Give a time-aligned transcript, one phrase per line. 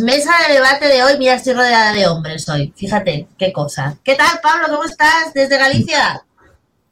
[0.00, 1.12] mesa de debate de hoy.
[1.18, 2.72] Mira, estoy rodeada de hombres hoy.
[2.76, 3.96] Fíjate, qué cosa.
[4.02, 4.66] ¿Qué tal, Pablo?
[4.68, 6.24] ¿Cómo estás desde Galicia?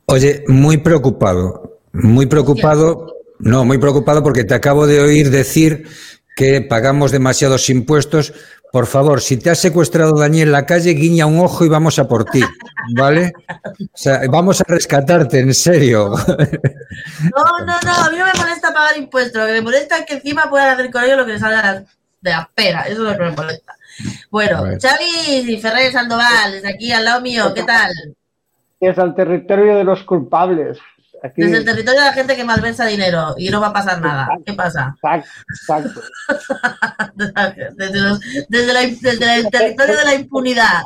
[0.06, 5.86] Oye, muy preocupado, muy preocupado, no, muy preocupado porque te acabo de oír decir
[6.34, 8.32] que pagamos demasiados impuestos.
[8.72, 11.98] Por favor, si te has secuestrado Daniel en la calle, guiña un ojo y vamos
[11.98, 12.42] a por ti,
[12.94, 13.32] ¿vale?
[13.80, 16.14] O sea, vamos a rescatarte, en serio.
[17.20, 19.40] No, no, no, a mí no me molesta pagar impuestos.
[19.40, 21.84] Lo que me molesta es que encima puedan hacer con ellos lo que les salga
[22.20, 22.82] de la pera.
[22.82, 23.74] Eso es lo que me molesta.
[24.30, 27.90] Bueno, Xavi Ferrer Sandoval, desde aquí al lado mío, ¿qué tal?
[28.80, 30.78] Es al territorio de los culpables.
[31.22, 31.42] Aquí...
[31.42, 34.28] Desde el territorio de la gente que malversa dinero y no va a pasar nada.
[34.46, 34.94] ¿Qué pasa?
[35.48, 36.00] Exacto.
[37.14, 40.82] desde, los, desde, la, desde, el territorio de la impunidad.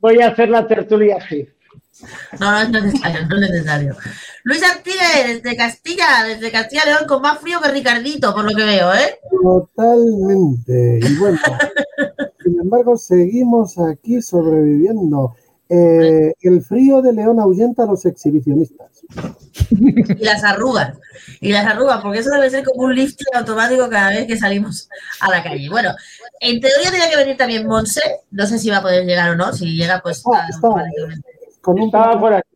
[0.00, 1.48] Voy a hacer la tertulia así.
[2.38, 3.96] No, no es necesario, no es necesario.
[4.48, 8.64] Luis Artigues, desde Castilla, desde Castilla León, con más frío que Ricardito, por lo que
[8.64, 9.18] veo, ¿eh?
[9.42, 11.00] Totalmente.
[11.02, 11.38] Y bueno,
[12.42, 15.36] sin embargo, seguimos aquí sobreviviendo.
[15.68, 19.04] Eh, el frío de León ahuyenta a los exhibicionistas.
[19.68, 20.96] Y las arrugas.
[21.42, 24.88] Y las arrugas, porque eso debe ser como un lift automático cada vez que salimos
[25.20, 25.68] a la calle.
[25.68, 25.94] Bueno,
[26.40, 28.00] en teoría tenía que venir también Monse.
[28.30, 29.52] No sé si va a poder llegar o no.
[29.52, 30.22] Si llega, pues.
[30.32, 30.68] Ah, está,
[31.60, 32.48] con un Estaba por aquí.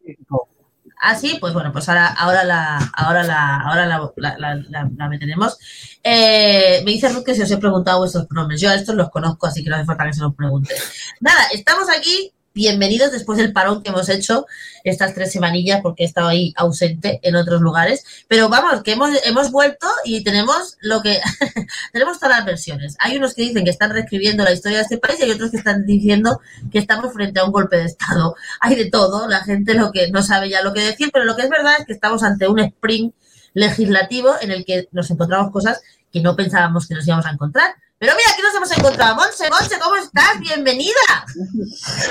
[1.04, 5.08] Ah, sí, pues bueno, pues ahora, ahora la, ahora la, ahora la, la, la, la
[5.08, 5.58] meteremos.
[6.00, 8.60] Eh, me dice Ruth que si os he preguntado vuestros pronombres.
[8.60, 10.72] Yo a estos los conozco, así que no hace falta que se los pregunte.
[11.20, 14.46] Nada, estamos aquí bienvenidos después del parón que hemos hecho
[14.84, 18.04] estas tres semanillas porque he estado ahí ausente en otros lugares.
[18.28, 21.20] Pero vamos, que hemos, hemos vuelto y tenemos lo que
[21.92, 22.96] tenemos todas las versiones.
[22.98, 25.50] Hay unos que dicen que están reescribiendo la historia de este país y hay otros
[25.50, 28.34] que están diciendo que estamos frente a un golpe de Estado.
[28.60, 31.36] Hay de todo, la gente lo que no sabe ya lo que decir, pero lo
[31.36, 33.14] que es verdad es que estamos ante un sprint
[33.54, 37.74] legislativo en el que nos encontramos cosas que no pensábamos que nos íbamos a encontrar.
[38.02, 39.14] Pero mira, aquí nos hemos encontrado.
[39.14, 40.40] Monse, Monse, ¿cómo estás?
[40.40, 40.90] Bienvenida.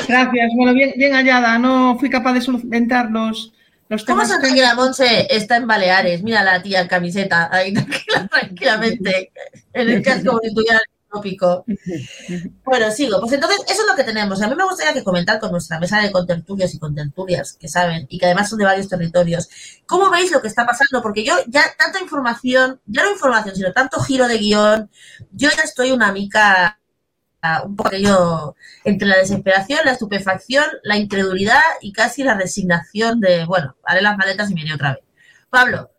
[0.07, 0.51] Gracias.
[0.55, 1.59] Bueno, bien, bien hallada.
[1.59, 3.51] No fui capaz de solventar los,
[3.89, 4.29] los ¿Cómo temas.
[4.29, 5.27] se tranquila, Monse?
[5.29, 6.23] Está en Baleares.
[6.23, 9.33] Mira la tía en camiseta, ahí tranquila, tranquilamente.
[9.73, 10.79] En el casco bonitural
[11.11, 11.65] tópico.
[12.63, 13.19] Bueno, sigo.
[13.19, 14.41] Pues entonces, eso es lo que tenemos.
[14.41, 18.07] A mí me gustaría que comentar con nuestra mesa de contertulios y contertulias que saben
[18.09, 19.49] y que además son de varios territorios.
[19.85, 21.01] ¿Cómo veis lo que está pasando?
[21.01, 24.89] Porque yo ya tanta información, ya no información, sino tanto giro de guion,
[25.31, 26.77] yo ya estoy una mica
[27.65, 33.45] un poco yo entre la desesperación, la estupefacción, la incredulidad y casi la resignación de,
[33.45, 35.03] bueno, haré las maletas y me iré otra vez.
[35.49, 35.89] Pablo.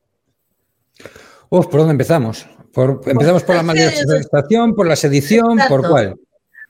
[1.50, 2.46] Uf, ¿por dónde empezamos?
[2.72, 5.76] Por, empezamos por la manifestación, por la sedición, Exacto.
[5.76, 6.14] ¿por cuál?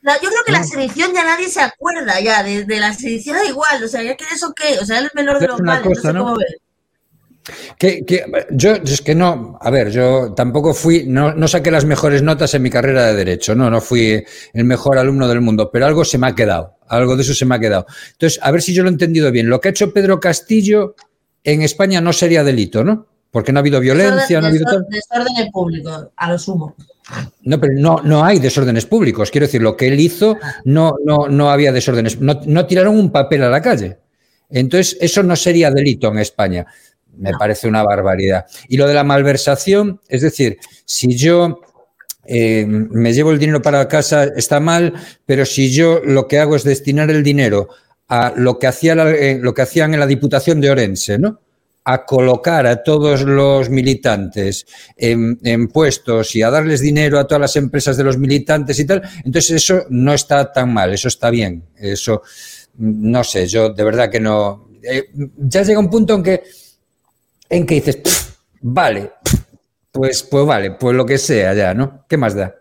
[0.02, 3.36] La- yo creo que la sedición ya nadie se acuerda ya, de, de la sedición
[3.36, 5.60] da igual, o sea, ya que eso qué, o sea, es el menor de los
[5.60, 6.24] males, cosa, no sé ¿no?
[6.24, 6.56] cómo ves.
[7.76, 11.84] Que, que- yo es que no, a ver, yo tampoco fui, no, no saqué las
[11.84, 15.70] mejores notas en mi carrera de derecho, no, no fui el mejor alumno del mundo,
[15.72, 17.86] pero algo se me ha quedado, algo de eso se me ha quedado.
[18.12, 19.48] Entonces, a ver si yo lo he entendido bien.
[19.48, 20.94] Lo que ha hecho Pedro Castillo
[21.44, 23.06] en España no sería delito, ¿no?
[23.32, 24.64] Porque no ha habido violencia, no ha habido.
[24.66, 26.76] Desorden, desorden público, a lo sumo.
[27.42, 29.30] No, pero no, no hay desórdenes públicos.
[29.32, 32.20] Quiero decir, lo que él hizo no, no, no había desórdenes.
[32.20, 33.98] No, no tiraron un papel a la calle.
[34.50, 36.64] Entonces, eso no sería delito en España.
[37.16, 38.46] Me parece una barbaridad.
[38.68, 41.60] Y lo de la malversación, es decir, si yo
[42.24, 44.94] eh, me llevo el dinero para casa, está mal,
[45.26, 47.68] pero si yo lo que hago es destinar el dinero
[48.08, 51.40] a lo que, hacía la- eh, lo que hacían en la Diputación de Orense, ¿no?
[51.84, 57.56] A colocar a todos los militantes en, puestos y a darles dinero a todas las
[57.56, 61.64] empresas de los militantes y tal, entonces eso no está tan mal, eso está bien.
[61.76, 62.22] Eso,
[62.78, 64.68] no sé, yo de verdad que no.
[64.82, 66.42] eh, ya llega un punto en que,
[67.48, 68.28] en que dices, "Pff,
[68.60, 69.12] vale,
[69.90, 72.04] pues, pues vale, pues lo que sea ya, ¿no?
[72.08, 72.54] ¿Qué más da?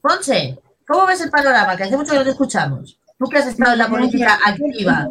[0.00, 0.56] Ponce,
[0.86, 1.76] ¿cómo ves el panorama?
[1.76, 2.98] Que hace mucho que no te escuchamos.
[3.18, 5.08] Tú que has estado en la política activa.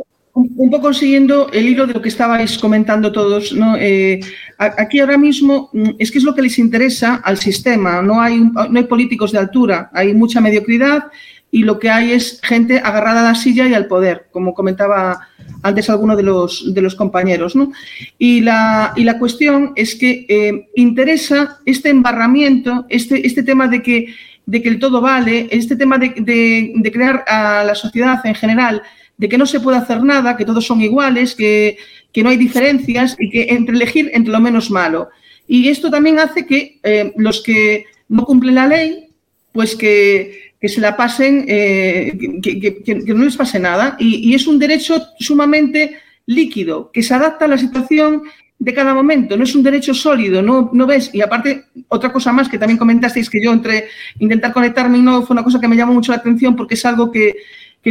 [0.55, 3.75] Un, poco siguiendo el hilo de lo que estabais comentando todos, ¿no?
[3.77, 4.19] Eh,
[4.57, 8.01] aquí ahora mismo mm, es que es lo que les interesa al sistema.
[8.01, 11.05] No hay, no hay políticos de altura, hay mucha mediocridad
[11.51, 15.19] y lo que hay es gente agarrada a la silla y al poder, como comentaba
[15.63, 17.55] antes alguno de los, de los compañeros.
[17.55, 17.71] ¿no?
[18.17, 23.81] Y, la, y la cuestión es que eh, interesa este embarramiento, este, este tema de
[23.81, 24.07] que,
[24.45, 28.81] de que el todo vale, este tema de- de crear a la sociedad en general
[29.17, 31.77] de que no se puede hacer nada, que todos son iguales, que,
[32.11, 35.09] que no hay diferencias y que entre elegir entre lo menos malo.
[35.47, 39.09] Y esto también hace que eh, los que no cumplen la ley
[39.55, 43.95] pues que, que se la pasen, eh, que, que, no les pase nada.
[43.97, 45.95] Y, y, es un derecho sumamente
[46.25, 48.23] líquido, que se adapta a la situación
[48.59, 51.09] de cada momento, no es un derecho sólido, no, no ves.
[51.13, 53.85] Y aparte, otra cosa más que también comentasteis que yo entre
[54.19, 56.85] intentar conectarme y no fue una cosa que me llamó mucho la atención porque es
[56.85, 57.35] algo que,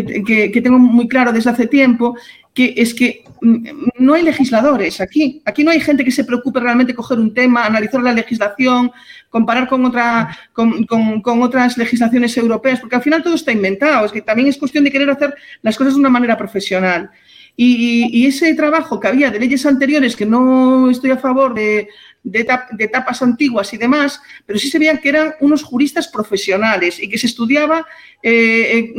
[0.02, 2.16] que, tengo muy claro desde hace tiempo,
[2.52, 3.66] que es que mm,
[3.98, 5.40] no hay legisladores aquí.
[5.44, 8.90] Aquí no hay gente que se preocupe realmente coger un tema, analizar la legislación,
[9.30, 14.04] comparar con, otra, con, con, otras legislaciones europeas, porque al final todo está inventado.
[14.04, 17.10] Es que también es cuestión de querer hacer las cosas de una manera profesional.
[17.56, 21.88] Y, ese trabajo que había de leyes anteriores, que no estoy a favor de,
[22.24, 27.00] de, de, etapas antiguas y demás, pero sí se veían que eran unos juristas profesionales
[27.00, 27.86] y que se estudiaba
[28.22, 28.92] eh,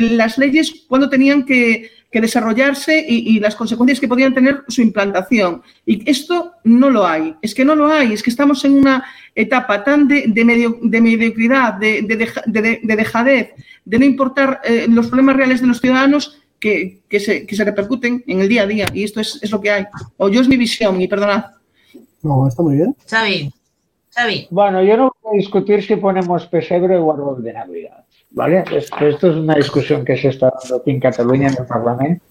[0.00, 5.62] las leyes cuando tenían que, desarrollarse y, las consecuencias que podían tener su implantación.
[5.86, 9.04] Y esto no lo hay, es que no lo hay, es que estamos en una
[9.36, 13.50] etapa tan de, medio, de mediocridad, de, de, dejadez,
[13.84, 17.64] de no importar eh, los problemas reales de los ciudadanos que, que, se, que, se,
[17.64, 18.86] repercuten en el día a día.
[18.92, 19.86] Y esto es, es, lo que hay.
[20.16, 21.44] O yo es mi visión, y perdonad.
[22.22, 22.96] No, está muy bien.
[23.08, 23.52] Xavi,
[24.14, 24.48] Xavi.
[24.50, 28.04] Bueno, yo no voy a discutir si ponemos pesebre o árbol de Navidad.
[28.30, 28.64] ¿Vale?
[28.72, 32.24] Esto, esto es una discusión que se está dando aquí en Cataluña, en el Parlamento.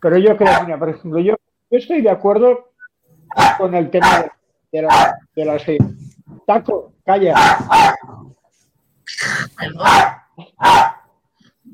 [0.00, 1.36] Pero yo creo, mira, por ejemplo, yo,
[1.70, 2.72] yo estoy de acuerdo
[3.58, 4.30] con el tema de,
[4.72, 5.58] de la, de la
[6.46, 7.34] Taco, calla.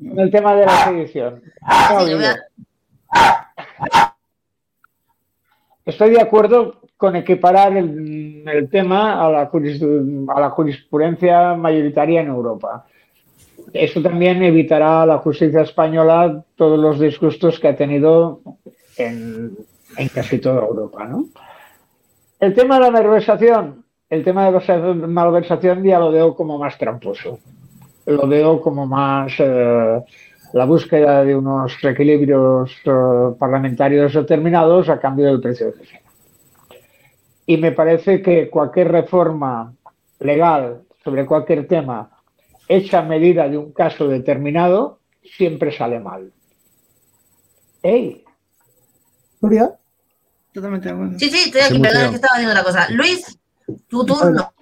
[0.01, 1.41] El tema de la sedición.
[1.43, 2.13] Sí,
[5.85, 12.27] Estoy de acuerdo con equiparar el, el tema a la, a la, jurisprudencia mayoritaria en
[12.27, 12.85] Europa.
[13.73, 18.41] Esto también evitará a la justicia española todos los disgustos que ha tenido
[18.97, 19.55] en,
[19.97, 21.05] en casi toda Europa.
[21.05, 21.25] ¿no?
[22.39, 26.77] El tema de la malversación, el tema de la malversación ya lo veo como más
[26.77, 27.39] tramposo
[28.11, 30.03] lo veo como más eh,
[30.53, 36.01] la búsqueda de unos equilibrios eh, parlamentarios determinados a cambio del precio de cocina.
[37.45, 39.73] Y me parece que cualquier reforma
[40.19, 42.09] legal sobre cualquier tema
[42.67, 46.31] hecha a medida de un caso determinado siempre sale mal.
[47.83, 48.23] ¡Ey!
[49.41, 49.75] ¿Nuria?
[50.53, 51.19] Totalmente de acuerdo.
[51.19, 52.89] Sí, sí, estoy aquí, perdón, que estaba haciendo una cosa.
[52.91, 53.39] Luis,
[53.87, 54.53] tu turno.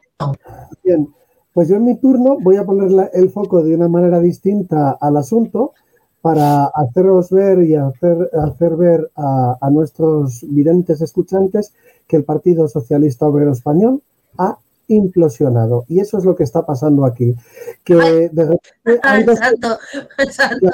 [0.83, 1.13] Bien.
[1.53, 5.17] Pues yo en mi turno voy a poner el foco de una manera distinta al
[5.17, 5.73] asunto
[6.21, 11.73] para haceros ver y hacer, hacer ver a, a, nuestros videntes escuchantes
[12.07, 14.01] que el Partido Socialista Obrero Español
[14.37, 14.57] ha
[14.89, 15.85] implosionado.
[15.87, 17.35] Y eso es lo que está pasando aquí.
[17.83, 19.77] Que de repente hay, dos, exacto,
[20.17, 20.69] exacto.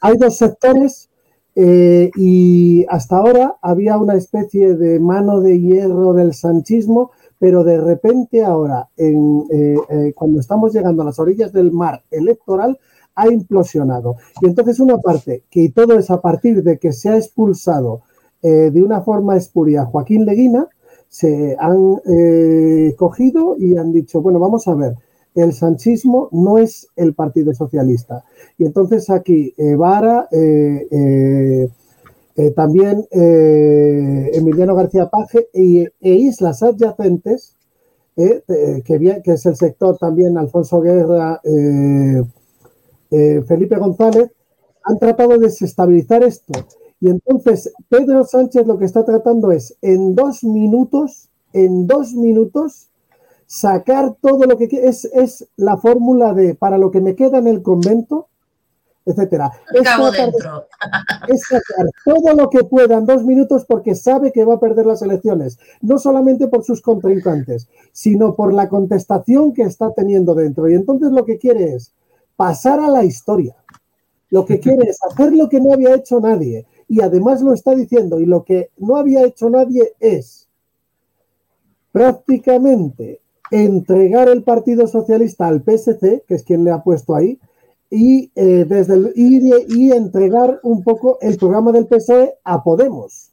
[0.00, 1.08] hay dos sectores
[1.54, 7.78] eh, y hasta ahora había una especie de mano de hierro del sanchismo pero de
[7.78, 12.78] repente ahora, en, eh, eh, cuando estamos llegando a las orillas del mar electoral,
[13.14, 14.16] ha implosionado.
[14.40, 18.02] Y entonces una parte, que todo es a partir de que se ha expulsado
[18.42, 20.68] eh, de una forma espuria a Joaquín Leguina,
[21.08, 21.96] se han
[22.96, 24.96] cogido y han dicho, bueno, vamos a ver,
[25.34, 28.24] el sanchismo no es el Partido Socialista.
[28.58, 30.28] Y entonces aquí Vara
[32.36, 37.56] eh, también eh, Emiliano García Paje e, islas adyacentes,
[38.16, 38.42] eh,
[38.84, 41.40] que, que, es el sector también Alfonso Guerra,
[43.10, 44.30] Felipe González,
[44.82, 46.52] han tratado de desestabilizar esto.
[47.00, 52.90] Y entonces Pedro Sánchez lo que está tratando es en dos minutos, en dos minutos,
[53.46, 57.46] sacar todo lo que es, es la fórmula de para lo que me queda en
[57.46, 58.28] el convento,
[59.06, 59.50] etcétera.
[61.28, 64.86] Es sacar, todo lo que pueda en dos minutos porque sabe que va a perder
[64.86, 70.68] las elecciones, no solamente por sus contrincantes, sino por la contestación que está teniendo dentro.
[70.68, 71.92] Y entonces lo que quiere es
[72.36, 73.56] pasar a la historia.
[74.30, 76.66] Lo que quiere es hacer lo que no había hecho nadie.
[76.88, 80.48] Y además lo está diciendo, y lo que no había hecho nadie es
[81.90, 83.20] prácticamente
[83.50, 87.38] entregar el Partido Socialista al PSC, que es quien le ha puesto ahí,
[87.90, 93.30] y, eh, desde el, y, entregar un poco el programa del PSOE a Podemos.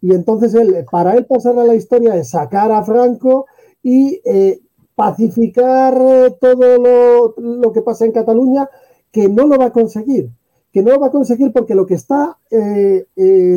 [0.00, 3.46] Y entonces él, para él pasar a la historia es sacar a Franco
[3.82, 4.60] y eh,
[4.94, 8.68] pacificar eh, todo lo, lo, que pasa en Cataluña,
[9.10, 10.30] que no lo va a conseguir.
[10.72, 13.06] Que no lo va a conseguir porque lo que está eh,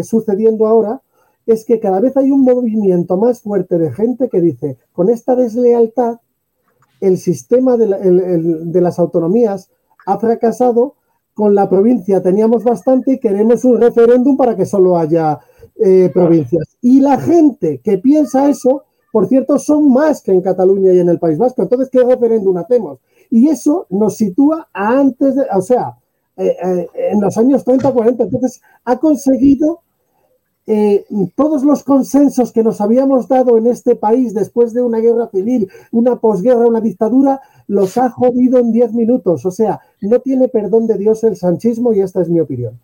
[0.04, 1.02] sucediendo ahora
[1.46, 5.36] es que cada vez hay un movimiento más fuerte de gente que dice, con esta
[5.36, 6.18] deslealtad,
[7.02, 9.70] el sistema de, la, el, de las autonomías
[10.06, 10.96] ha fracasado,
[11.34, 15.40] con la provincia teníamos bastante y queremos un referéndum para que solo haya
[15.80, 16.78] eh, provincias.
[16.82, 21.10] Y la gente que piensa eso, por cierto, son más que en Cataluña y en
[21.10, 21.62] el País Vasco.
[21.62, 23.00] Entonces, ¿qué referéndum hacemos?
[23.30, 25.98] Y eso nos sitúa antes de, o sea,
[26.38, 28.24] eh, eh, en los años 30, 40.
[28.24, 29.80] Entonces, ha conseguido
[30.68, 35.30] eh, todos los consensos que nos habíamos dado en este país después de una guerra
[35.30, 39.46] civil, una posguerra, una dictadura, los ha jodido en 10 minutos.
[39.46, 42.80] O sea, no tiene perdón de Dios el sanchismo y esta es mi opinión.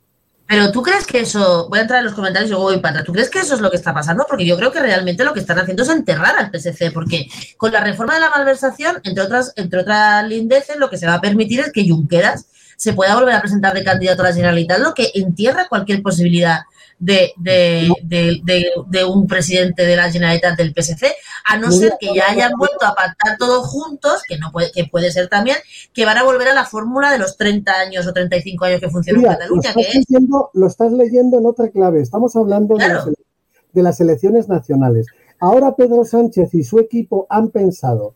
[0.47, 2.91] Pero tú crees que eso, voy a entrar en los comentarios y luego voy para
[2.91, 4.25] atrás, ¿tú crees que eso es lo que está pasando?
[4.27, 7.73] Porque yo creo que realmente lo que están haciendo es enterrar al PSC, porque con
[7.73, 11.21] la reforma de la malversación, entre otras, entre otras lindeces, lo que se va a
[11.21, 12.45] permitir es que Junqueras
[12.77, 16.61] se pueda volver a presentar de candidato a la Generalitat, lo que entierra cualquier posibilidad
[16.99, 18.41] de, de, de,
[18.87, 21.13] de, un presidente de la Generalitat del PSC,
[21.45, 24.85] a no ser que ya hayan vuelto a pactar todos juntos, que no puede, que
[24.85, 25.57] puede ser también,
[25.93, 28.89] que van a volver a la fórmula de los 30 años o 35 años que
[28.89, 29.73] funciona en Cataluña.
[29.73, 32.01] Lo estás, leyendo, lo estás leyendo en otra clave.
[32.01, 35.05] Estamos hablando de, las, de las elecciones nacionales.
[35.39, 38.15] Ahora Pedro Sánchez y su equipo han pensado,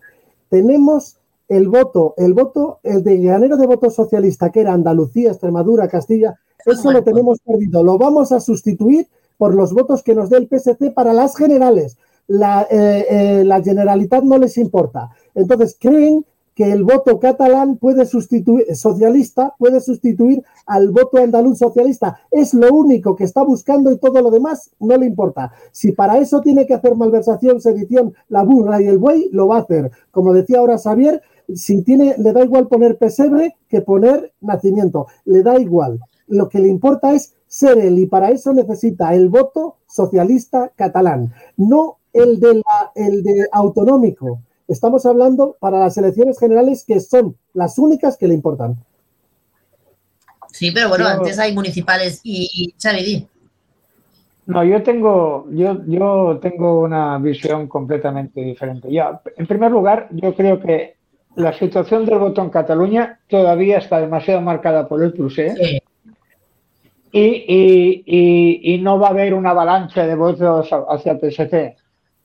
[0.50, 5.88] tenemos el voto, el voto, el de granero de voto socialista, que era Andalucía, Extremadura,
[5.88, 7.84] Castilla, eso lo tenemos perdido.
[7.84, 11.98] Lo vamos a sustituir por los votos que nos dé el PSC para las generales.
[12.28, 15.10] La, eh, eh, la Generalitat no les importa.
[15.34, 22.20] Entonces, creen que el voto catalán puede sustituir, socialista, puede sustituir al voto andaluz socialista.
[22.30, 25.52] Es lo único que está buscando y todo lo demás no le importa.
[25.72, 29.58] Si para eso tiene que hacer malversación, sedición, la burra y el buey, lo va
[29.58, 29.92] a hacer.
[30.12, 31.22] Como decía ahora Xavier,
[31.56, 35.08] si tiene, le da igual poner pesebre que poner nacimiento.
[35.26, 36.00] Le da igual
[36.32, 41.34] lo que le importa es ser él y para eso necesita el voto socialista catalán,
[41.58, 44.42] no el de, la, el de autonómico.
[44.68, 48.78] Estamos hablando para las elecciones generales que son las únicas que le importan.
[50.52, 53.28] Sí, pero bueno, antes hay municipales y, y
[54.46, 58.92] No, yo tengo, yo, yo tengo una visión completamente diferente.
[58.92, 60.96] Ya, en primer lugar, yo creo que
[61.36, 65.81] la situación del voto en Cataluña todavía está demasiado marcada por el procés.
[67.14, 71.76] Y, y, y, no va a haber una avalancha de votos hacia el PSC.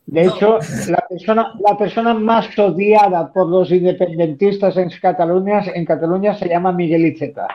[0.06, 6.34] De hecho, la persona, la persona más odiada por los independentistas en Cataluña, en Cataluña
[6.34, 7.48] se llama Miguel Iceta,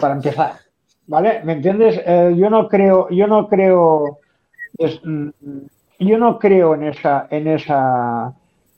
[0.00, 0.52] para empezar.
[1.08, 1.40] ¿Vale?
[1.42, 2.00] ¿Me entiendes?
[2.06, 4.20] Eh, yo no creo, yo no creo,
[5.02, 5.28] mm,
[5.98, 8.32] yo no creo en esa, en esa,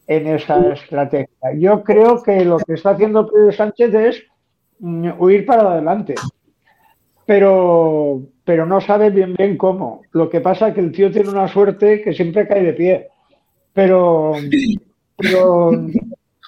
[0.06, 1.52] en esa estrategia.
[1.58, 4.22] Yo creo que lo que está haciendo Pedro Sánchez es
[4.78, 6.14] mm, huir para adelante
[7.26, 10.02] pero, pero no sabe bien bien cómo.
[10.12, 13.08] Lo que pasa es que el tío tiene una suerte que siempre cae de pie.
[13.72, 14.32] Pero,
[15.16, 15.70] pero,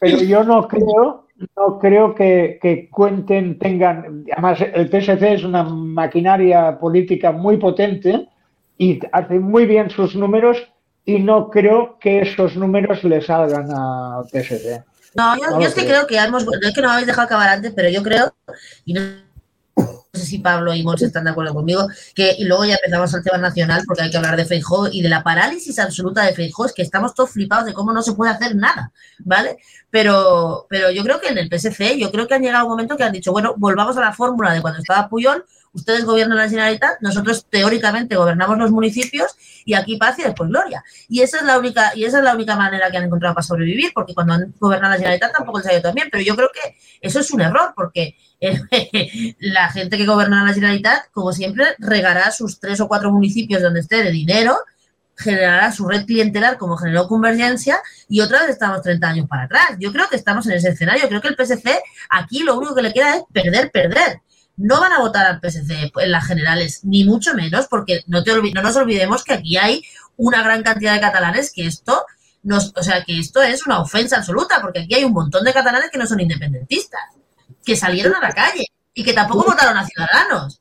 [0.01, 1.27] yo no creo,
[1.57, 4.25] no creo que, que, cuenten, tengan.
[4.33, 8.29] Además, el PSC es una maquinaria política muy potente
[8.77, 10.59] y hace muy bien sus números
[11.07, 14.85] y no creo que esos números le salgan al PSC.
[15.15, 17.73] No, yo, es que creo que hemos, es que no me habéis dejado acabar antes,
[17.75, 18.35] pero yo creo,
[18.85, 19.34] y no no
[20.15, 23.23] sé si Pablo y Mons están de acuerdo conmigo, que y luego ya empezamos al
[23.23, 26.67] tema nacional porque hay que hablar de Feijó y de la parálisis absoluta de Feijó,
[26.67, 29.59] es que estamos todos flipados de cómo no se puede hacer nada, ¿vale?
[29.91, 32.97] Pero, pero yo creo que en el PSC, yo creo que han llegado un momento
[32.97, 35.45] que han dicho, bueno, volvamos a la fórmula de cuando estaba Puyol,
[35.75, 40.83] ustedes gobiernan la Generalitat, nosotros teóricamente gobernamos los municipios y aquí paz y después gloria.
[41.09, 43.45] Y esa es la única, y esa es la única manera que han encontrado para
[43.45, 46.37] sobrevivir, porque cuando han gobernado la Generalitat tampoco les ha ido tan bien, pero yo
[46.37, 48.17] creo que eso es un error, porque
[49.41, 53.81] la gente que gobierna la Generalitat, como siempre, regará sus tres o cuatro municipios donde
[53.81, 54.57] esté de dinero,
[55.17, 57.79] generará su red clientelar como generó Convergencia
[58.09, 59.77] y otra vez estamos 30 años para atrás.
[59.79, 61.09] Yo creo que estamos en ese escenario.
[61.09, 64.21] Creo que el PSC aquí lo único que le queda es perder, perder.
[64.57, 68.33] No van a votar al PSC en las generales, ni mucho menos, porque no, te
[68.33, 69.83] no nos olvidemos que aquí hay
[70.17, 72.05] una gran cantidad de catalanes que esto
[72.43, 75.53] nos, o sea, que esto es una ofensa absoluta, porque aquí hay un montón de
[75.53, 77.01] catalanes que no son independentistas
[77.65, 80.61] que salieron a la calle y que tampoco votaron a Ciudadanos.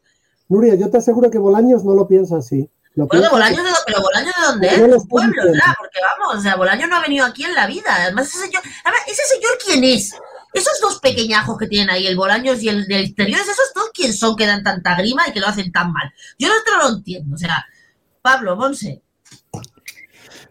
[0.49, 2.69] Nuria, yo te aseguro que Bolaños no lo piensa así.
[2.95, 5.73] Lo bueno, Bolaños de, pero Bolaños de dónde es, de un pueblo, ¿verdad?
[5.77, 7.89] Porque vamos, o sea, Bolaños no ha venido aquí en la vida.
[7.89, 10.13] Además, ese señor, además, ese señor quién es?
[10.53, 14.13] Esos dos pequeñajos que tienen ahí, el Bolaños y el del exterior, esos dos quién
[14.13, 16.11] son que dan tanta grima y que lo hacen tan mal.
[16.37, 17.35] Yo no lo entiendo.
[17.35, 17.65] O sea,
[18.21, 19.01] Pablo, Monse.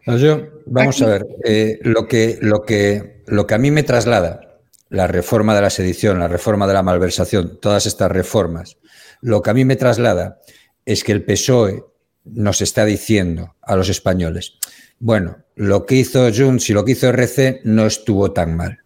[0.06, 4.60] yo, vamos a ver, eh, lo, que, lo, que, lo que a mí me traslada
[4.90, 8.76] la reforma de la sedición, la reforma de la malversación, todas estas reformas,
[9.22, 10.40] lo que a mí me traslada
[10.84, 11.84] es que el PSOE
[12.24, 14.58] nos está diciendo a los españoles,
[14.98, 18.81] bueno, lo que hizo Junts y lo que hizo RC no estuvo tan mal.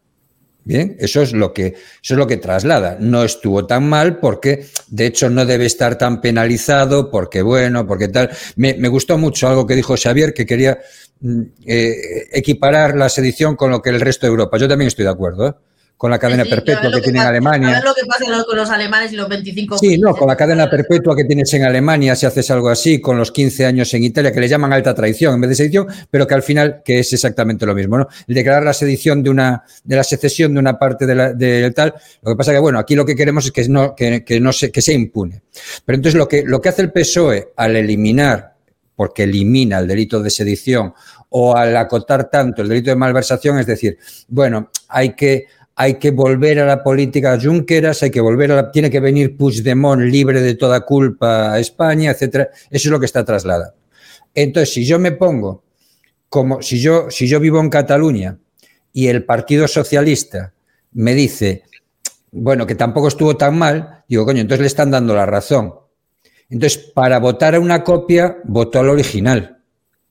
[0.67, 2.97] Bien, eso es lo que eso es lo que traslada.
[2.99, 8.09] No estuvo tan mal porque, de hecho, no debe estar tan penalizado porque bueno, porque
[8.09, 8.31] tal.
[8.57, 10.81] Me, gustó mucho algo que dijo Xavier que quería
[11.21, 11.97] mm, eh,
[12.33, 14.59] equiparar la sedición con lo que el resto de Europa.
[14.59, 15.47] Yo también estoy de acuerdo.
[15.47, 15.55] ¿eh?
[15.97, 17.69] Con la cadena Sí, perpetua que, tiene en Alemania.
[17.69, 19.79] A ver lo que pasa con los alemanes y los 25.
[19.79, 23.17] Sí, no, con la cadena perpetua que tienes en Alemania, si haces algo así, con
[23.17, 26.27] los 15 años en Italia, que le llaman alta traición en vez de sedición, pero
[26.27, 28.09] que al final, que es exactamente lo mismo, ¿no?
[28.27, 31.95] El declarar la sedición de una, de la secesión de una parte de del tal,
[32.23, 34.53] lo que pasa que, bueno, aquí lo que queremos es que no, que, que no
[34.53, 35.43] se, que sea impune.
[35.85, 38.55] Pero entonces lo que, lo que hace el PSOE al eliminar,
[38.95, 40.93] porque elimina el delito de sedición,
[41.31, 43.99] o al acotar tanto el delito de malversación, es decir,
[44.29, 45.47] bueno, hay que,
[45.79, 49.37] hay que volver a la política Junqueras, hay que volver a la, tiene que venir
[49.37, 52.49] Puigdemont libre de toda culpa a España, etcétera.
[52.71, 53.75] Eso es lo que está trasladado.
[54.35, 55.65] Entonces, si yo me pongo
[56.31, 58.39] como si yo, si yo vivo en Cataluña
[58.93, 60.55] y el Partido Socialista
[60.93, 61.65] me dice,
[62.33, 65.75] bueno, que tampoco estuvo tan mal, digo, coño, entonces le están dando la razón.
[66.49, 69.56] Entonces, para votar a una copia, votó al original.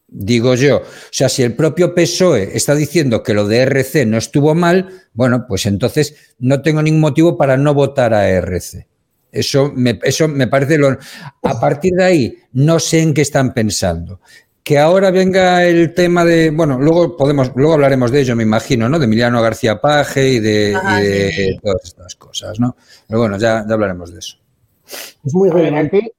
[0.07, 4.05] Digo yo, o sea, si el propio PSOE E está diciendo que lo de RC
[4.05, 8.87] no estuvo mal, bueno, pues entonces no tengo ningún motivo para no votar a RC.
[9.31, 10.97] Eso me, eso me parece lo.
[11.43, 14.21] A partir de ahí, no sé en qué están pensando.
[14.63, 16.51] Que ahora venga el tema de.
[16.51, 18.97] Bueno, luego podemos, luego hablaremos de ello, me imagino, ¿no?
[18.97, 21.59] De Emiliano García Paje y de, Ajá, y de sí.
[21.61, 22.77] todas estas cosas, ¿no?
[23.07, 24.37] Pero bueno, ya, ya hablaremos de eso.
[25.25, 25.97] Es muy relevante.
[25.97, 26.11] aquí.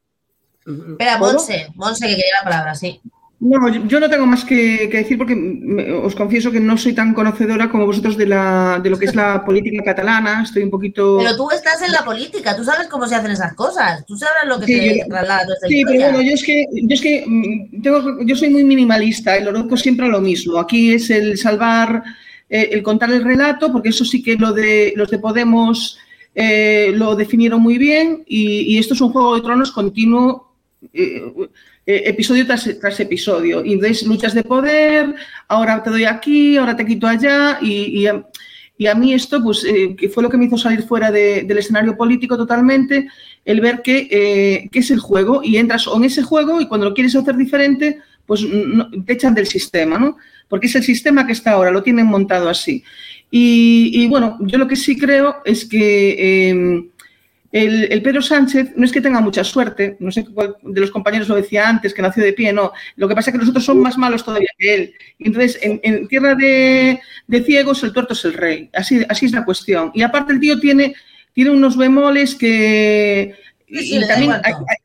[0.90, 1.18] Espera.
[1.18, 3.00] Monse, Monse, que quería la palabra, sí.
[3.38, 6.94] No, yo- no tengo más que, que decir porque me- os confieso que no soy
[6.94, 10.42] tan conocedora como vosotros de, la, de lo que es la política catalana.
[10.42, 11.18] Estoy un poquito.
[11.18, 14.44] Pero tú estás en la política, tú sabes cómo se hacen esas cosas, tú sabes
[14.46, 17.24] lo que Sí, se yo- traslada Sí, pero bueno, yo es que, yo es que
[17.26, 20.58] mm, tengo, yo soy muy minimalista y lo reduzco siempre lo mismo.
[20.58, 22.02] Aquí es el salvar,
[22.48, 25.98] eh, el contar el relato, porque eso sí que lo de los de Podemos
[26.34, 30.54] eh, lo definieron muy bien y, y esto es un juego de tronos continuo.
[30.94, 31.22] eh,
[31.86, 33.64] eh, episodio tras, episodio.
[33.64, 35.14] Y entonces luchas de poder,
[35.48, 38.06] ahora te doy aquí, ahora te quito allá, y,
[38.78, 41.58] y a, mí esto, pues, eh, fue lo que me hizo salir fuera de- del
[41.58, 43.08] escenario político totalmente,
[43.44, 46.94] el ver que, eh, es el juego, y entras en ese juego y cuando lo
[46.94, 48.44] quieres hacer diferente, pues
[49.06, 50.16] te echan del sistema, ¿no?
[50.48, 52.82] Porque es el sistema que está ahora, lo tienen montado así.
[53.30, 56.88] Y, y, bueno, yo lo que sí creo es que eh,
[57.64, 60.90] el, el Pedro Sánchez no es que tenga mucha suerte, no sé cuál de los
[60.90, 62.72] compañeros lo decía antes, que nació de pie, no.
[62.96, 64.94] Lo que pasa es que los otros son más malos todavía que él.
[65.18, 68.68] Y entonces, en, en tierra de, de ciegos, el tuerto es el rey.
[68.74, 69.90] Así, así es la cuestión.
[69.94, 70.94] Y aparte, el tío tiene,
[71.32, 73.34] tiene unos bemoles que.
[73.68, 74.66] Sí, sí, y le da también igual hay- todo.
[74.68, 74.76] hay-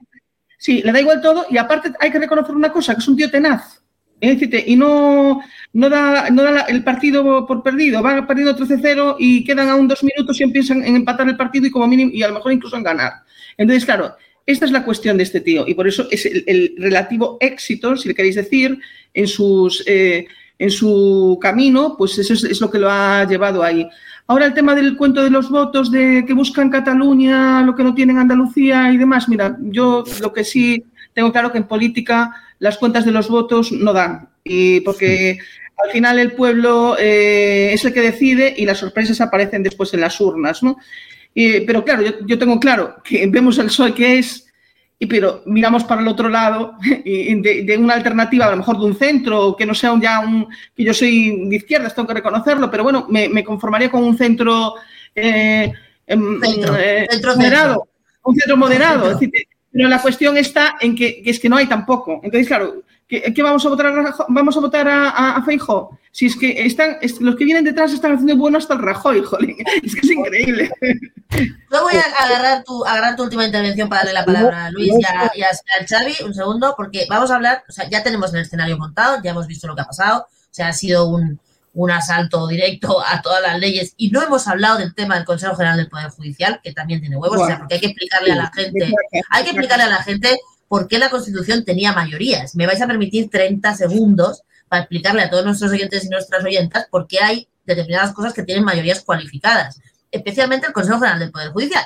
[0.58, 1.46] sí, le da igual todo.
[1.50, 3.81] Y aparte, hay que reconocer una cosa: que es un tío tenaz.
[4.22, 5.42] Y no,
[5.74, 10.04] no da, no da el partido por perdido, va perdiendo 13-0 y quedan aún dos
[10.04, 12.78] minutos y empiezan en empatar el partido y como mínimo, y a lo mejor incluso
[12.78, 13.14] en ganar.
[13.58, 16.76] Entonces, claro, esta es la cuestión de este tío y por eso es el, el
[16.78, 18.78] relativo éxito, si le queréis decir,
[19.14, 20.28] en, sus, eh,
[20.60, 23.88] en su camino, pues eso es, es lo que lo ha llevado ahí.
[24.28, 27.96] Ahora el tema del cuento de los votos, de que buscan Cataluña, lo que no
[27.96, 32.78] tienen Andalucía y demás, mira, yo lo que sí tengo claro que en política las
[32.78, 34.30] cuentas de los votos no dan.
[34.44, 35.38] Y porque
[35.84, 40.02] al final el pueblo eh, es el que decide y las sorpresas aparecen después en
[40.02, 40.78] las urnas, ¿no?
[41.34, 44.48] Y- pero claro, yo, yo tengo claro que vemos el PSOE que es,
[45.00, 46.74] y, pero miramos para el otro lado
[47.06, 50.20] de, de una alternativa, a lo mejor de un centro, que no sea un- ya
[50.20, 50.48] un...
[50.76, 54.16] que yo soy de izquierdas, tengo que reconocerlo, pero bueno, me, me conformaría con un
[54.18, 54.76] centro...
[55.16, 55.72] eh,
[56.06, 57.90] em, Centro, eh, centro, moderado, centro.
[58.26, 59.00] un centro moderado.
[59.10, 59.14] Centro.
[59.26, 62.20] es decir, pero la cuestión está en que, que es que no hay tampoco.
[62.24, 64.26] Entonces, claro, ¿qué, vamos a votar a Rajoy?
[64.30, 65.98] ¿Vamos a votar a, a, Feijóo?
[66.12, 69.22] Si es que están, es- los que vienen detrás están haciendo bueno hasta el Rajoy,
[69.26, 69.56] jolín.
[69.84, 70.72] Es que es increíble.
[71.32, 74.92] Yo voy a agarrar tu, agarrar tu última intervención para darle la palabra a Luis
[74.98, 75.48] y a, y a
[75.88, 79.32] Xavi, un segundo, porque vamos a hablar, o sea, ya tenemos el escenario montado, ya
[79.32, 81.40] hemos visto lo que ha pasado, o sea, ha sido un,
[81.74, 85.56] un asalto directo a todas las leyes y no hemos hablado del tema del Consejo
[85.56, 88.36] General del Poder Judicial, que también tiene huevos, o sea, porque hay que explicarle a
[88.36, 88.94] la gente,
[89.30, 92.56] hay que explicarle a la gente por qué la Constitución tenía mayorías.
[92.56, 96.88] Me vais a permitir 30 segundos para explicarle a todos nuestros oyentes y nuestras oyentas
[96.90, 99.80] por qué hay determinadas cosas que tienen mayorías cualificadas,
[100.12, 101.86] especialmente el Consejo General del Poder Judicial.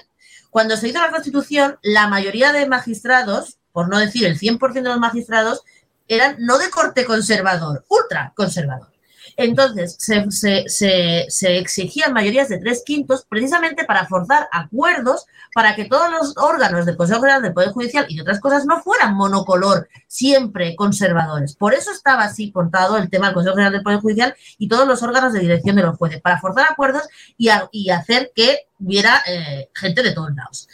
[0.50, 4.82] Cuando se hizo la Constitución, la mayoría de magistrados, por no decir el 100% de
[4.82, 5.64] los magistrados,
[6.08, 8.95] eran no de corte conservador, ultra conservador.
[9.38, 16.10] Entonces, se, se- exigían mayorías de tres quintos precisamente para forzar acuerdos para que todos
[16.10, 20.76] los órganos del Consejo General del Poder Judicial y otras cosas no fueran monocolor, siempre
[20.76, 21.56] conservadores.
[21.56, 24.88] Por eso estaba así contado el tema del Consejo General del Poder Judicial y todos
[24.88, 27.04] los órganos de dirección de los jueces, para forzar acuerdos
[27.38, 30.68] y hacer que hubiera eh, gente de todos lados.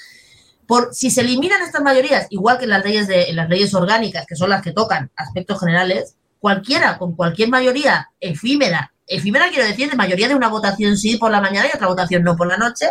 [0.68, 3.74] Por, si se eliminan estas mayorías, igual que en las leyes de en las leyes
[3.74, 9.68] orgánicas, que son las que tocan aspectos generales, cualquiera con cualquier mayoría efímera efímera quiero
[9.68, 12.48] decir, de mayoría de una votación sí por la mañana y otra votación no por
[12.48, 12.88] la noche,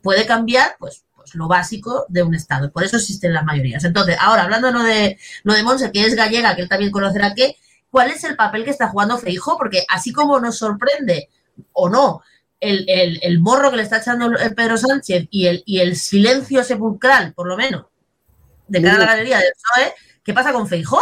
[0.00, 2.70] puede cambiar, pues, pues lo básico de un Estado.
[2.70, 3.84] Por eso existen las mayorías.
[3.84, 7.34] Entonces, ahora, hablando no de, no de Monse, que es gallega, que él también conocerá
[7.34, 7.56] que,
[7.90, 9.56] ¿cuál es el papel que está jugando Feijo?
[9.58, 11.28] Porque así como nos sorprende,
[11.72, 12.22] o no,
[12.60, 15.96] el, el, el morro que le está echando el Pedro Sánchez y el, y el
[15.96, 17.86] silencio sepulcral, por lo menos,
[18.68, 21.00] de cara a la galería del PSOE, ¿qué pasa con Feijó?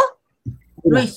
[0.83, 1.15] Luis.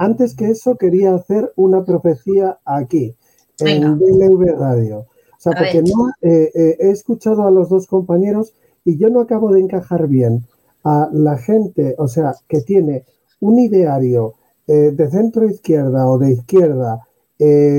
[0.00, 3.14] Antes que eso, quería hacer una profecía aquí,
[3.58, 5.00] en DLV Radio.
[5.00, 5.06] O
[5.38, 5.90] sea, A porque ver.
[5.94, 10.08] no eh, eh, he escuchado a los dos compañeros y yo no acabo de encajar
[10.08, 10.46] bien
[10.84, 13.04] a la gente, o sea, que tiene
[13.40, 14.34] un ideario
[14.66, 17.06] eh, de centro izquierda o de izquierda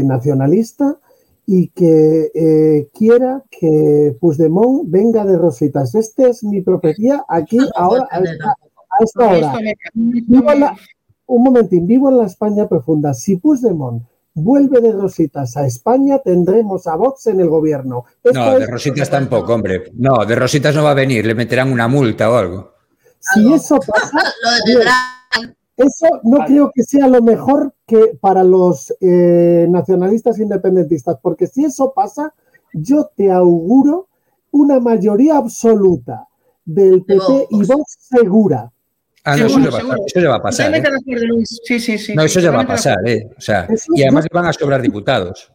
[0.03, 0.97] nacionalista
[1.45, 5.93] y que quiera que Puigdemont venga de rositas.
[5.95, 8.81] Esta es mi profecía aquí, No ahora, a esta, tampoco.
[8.89, 9.59] a esta hora.
[9.95, 10.75] En la-
[11.35, 13.13] un momentín, vivo en la España profunda.
[13.13, 18.05] Si Puigdemont vuelve de rositas a España, tendremos a Vox en el gobierno.
[18.23, 19.83] Esto No, de es- Rositas tampoco, hombre.
[19.93, 22.71] No, de Rositas no va a venir, le meterán una multa o algo.
[23.19, 23.55] si Algo.
[23.55, 24.19] eso pasa,
[25.77, 26.45] eso no Vale.
[26.53, 32.33] creo que sea lo mejor que para los eh, nacionalistas independentistas, porque si eso pasa,
[32.73, 34.07] yo te auguro
[34.51, 36.27] una mayoría absoluta
[36.65, 37.65] del De PP y.
[37.65, 38.71] Vox segura.
[39.23, 39.97] Ah, no, eso, Seguro, ya va, a- seguro.
[40.07, 40.75] eso ya va a pasar.
[40.75, 40.81] ¿eh?
[40.81, 41.59] de acuerdo, Luis.
[41.63, 42.15] Sí, sí, sí.
[42.15, 43.27] No, eso ya va a pasar, ¿eh?
[43.37, 45.51] O sea, y además le van a sobrar diputados.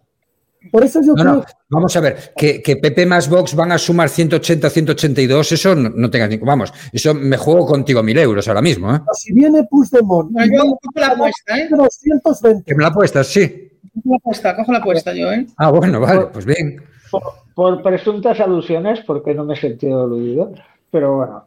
[0.72, 3.70] Por eso yo No, creo no, vamos a ver, que, que PP más Vox van
[3.70, 6.38] a sumar 180, 182, eso no, no tengas ni.
[6.38, 8.98] Vamos, eso me juego contigo mil euros ahora mismo, ¿eh?
[9.12, 11.68] si viene Puigdemont y yo no cojo la apuesta, ¿eh?
[11.70, 13.28] 220, ¿Que me la apuestas?
[13.28, 13.70] Sí.
[13.94, 15.46] Cojo la apuesta, cojo la apuesta yo, ¿eh?
[15.56, 16.82] Ah, bueno, vale, pues bien.
[17.12, 17.22] Por,
[17.54, 20.52] por presuntas alusiones, porque no me he sentido aludido,
[20.90, 21.44] pero bueno.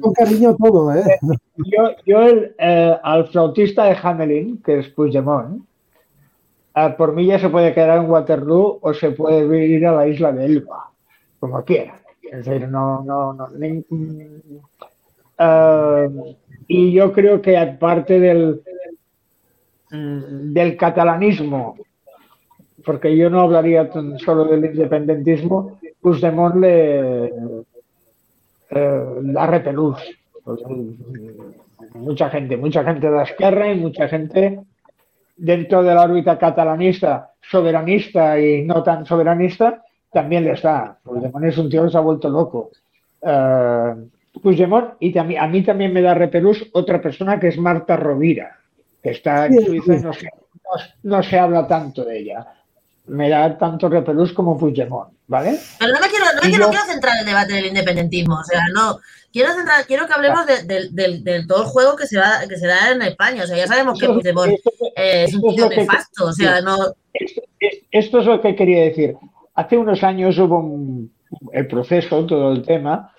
[0.00, 1.02] con cariño todo, ¿eh?
[1.56, 5.62] yo, yo el, eh, al flautista de Hamelin, que es Puigdemont,
[6.76, 10.06] eh, por mí ya se puede quedar en Waterloo o se puede ir a la
[10.06, 10.90] isla de Elba,
[11.40, 12.00] como quiera.
[12.30, 13.48] Es decir, no, no, no.
[13.58, 14.40] ni- mm,
[15.38, 16.36] eh,
[16.68, 18.62] y yo creo que aparte del,
[19.90, 21.76] mm, del catalanismo,
[22.84, 27.32] porque yo no hablaría tan solo del independentismo, Puigdemont le
[28.70, 29.98] eh, da repelús.
[30.44, 34.60] Pues, mm, mucha gente, mucha gente de la izquierda y mucha gente
[35.36, 40.98] dentro de la órbita catalanista, soberanista y no tan soberanista, también le está.
[41.02, 42.70] Puigdemont es un tío que se ha vuelto loco.
[43.22, 43.94] Eh,
[44.42, 48.56] Puigdemont, y también, a mí también me da repelús otra persona que es Marta Rovira,
[49.02, 52.46] que está en Suiza y no se, no- no se habla tanto de ella.
[53.06, 55.58] Me da tanto repelús como Puigdemont, ¿vale?
[55.78, 57.66] Pero no me quiero, no me Y quiero, yo- quiero centrar en el debate del
[57.66, 58.36] independentismo.
[58.38, 58.98] O sea, no.
[59.32, 62.40] Quiero centrar, quiero que hablemos de, del- del- del todo el juego que se va,
[62.48, 63.44] que se da en España.
[63.44, 66.26] O sea, ya sabemos que Puigdemont esto- eh, es un es tío que- nefasto.
[66.26, 66.76] O sea, no.
[67.12, 69.16] Esto, es- esto es lo que quería decir.
[69.54, 71.12] Hace unos años hubo un-
[71.52, 73.12] el proceso, todo el tema,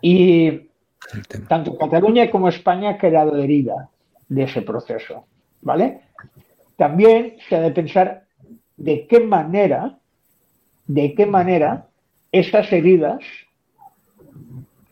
[0.00, 0.46] y
[1.12, 1.48] El tema.
[1.48, 3.88] tanto Cataluña como España ha quedado herida
[4.28, 5.26] de ese proceso,
[5.60, 6.02] ¿vale?
[6.76, 8.24] También se ha de pensar
[8.76, 9.98] de qué manera,
[10.86, 11.86] de qué manera
[12.32, 13.20] esas heridas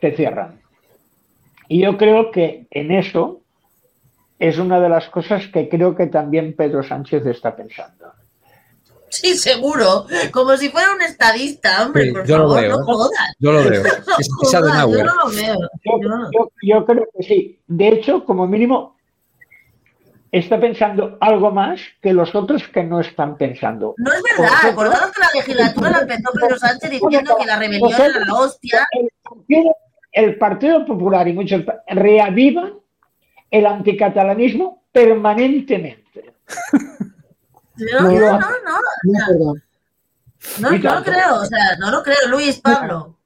[0.01, 0.61] se cierran.
[1.69, 3.40] Y yo creo que en eso
[4.38, 8.12] es una de las cosas que creo que también Pedro Sánchez está pensando.
[9.09, 10.07] Sí, seguro.
[10.33, 12.79] Como si fuera un estadista, hombre, Sí, por yo lo favor, veo.
[12.79, 13.35] no jodas.
[13.40, 13.83] Yo lo veo.
[13.83, 13.88] No
[14.19, 15.57] Es, es jodas, yo no lo veo.
[15.85, 17.59] Yo, no- yo- yo creo que sí.
[17.66, 18.97] De hecho, como mínimo,
[20.33, 23.95] está pensando algo más que los otros que no están pensando.
[23.99, 24.53] No es verdad.
[24.55, 28.35] ejemplo, Acordaros que la legislatura la empezó Pedro Sánchez diciendo que la rebelión era la
[28.35, 28.87] hostia.
[28.93, 29.77] El partido,
[30.12, 32.75] el Partido Popular y muchos reavivan
[33.51, 36.35] el anticatalanismo permanentemente.
[37.77, 39.55] No, No, no,
[40.59, 43.16] no, lo creo, o sea, no lo creo, Luis Pablo.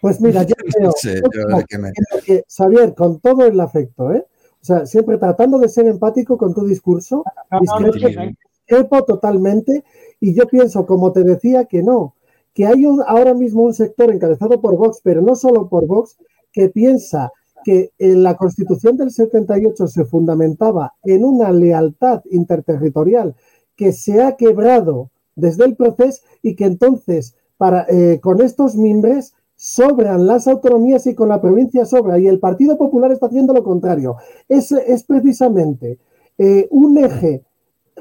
[0.00, 1.92] Pues mira, yo creo Sí, yo yo creo de que me-
[2.24, 4.24] que, Xavier, con todo el afecto, ¿eh?
[4.66, 8.20] O sea, siempre tratando de ser empático con tu discurso, No, no, no, Discrepo.
[8.20, 8.32] no,
[8.66, 9.84] discrepo totalmente
[10.18, 12.16] y yo pienso, como te decía, que no,
[12.52, 16.16] que hay un- ahora mismo un sector encabezado por Vox, pero no solo por Vox,
[16.52, 17.30] que piensa
[17.64, 23.36] que en la Constitución del 78 se fundamentaba en una lealtad interterritorial
[23.76, 29.32] que se ha quebrado desde el proceso y que entonces para, eh, con estos mimbres
[29.68, 33.64] sobran las autonomías y con la provincia sobra y el Partido Popular está haciendo lo
[33.64, 34.14] contrario.
[34.48, 35.98] Es, es precisamente
[36.38, 37.42] eh, un eje